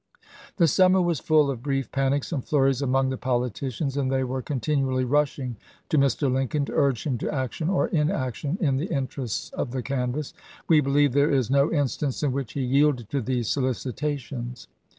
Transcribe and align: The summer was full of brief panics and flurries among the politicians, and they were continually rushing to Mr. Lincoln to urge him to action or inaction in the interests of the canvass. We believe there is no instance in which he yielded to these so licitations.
The 0.57 0.65
summer 0.67 0.99
was 0.99 1.19
full 1.19 1.51
of 1.51 1.61
brief 1.61 1.91
panics 1.91 2.31
and 2.31 2.43
flurries 2.43 2.81
among 2.81 3.09
the 3.11 3.19
politicians, 3.19 3.95
and 3.95 4.11
they 4.11 4.23
were 4.23 4.41
continually 4.41 5.05
rushing 5.05 5.57
to 5.89 5.97
Mr. 5.99 6.33
Lincoln 6.33 6.65
to 6.65 6.73
urge 6.73 7.05
him 7.05 7.19
to 7.19 7.31
action 7.31 7.69
or 7.69 7.87
inaction 7.89 8.57
in 8.59 8.77
the 8.77 8.87
interests 8.87 9.51
of 9.51 9.69
the 9.69 9.83
canvass. 9.83 10.33
We 10.67 10.81
believe 10.81 11.13
there 11.13 11.29
is 11.29 11.51
no 11.51 11.71
instance 11.71 12.23
in 12.23 12.31
which 12.31 12.53
he 12.53 12.61
yielded 12.63 13.11
to 13.11 13.21
these 13.21 13.47
so 13.51 13.61
licitations. 13.61 14.65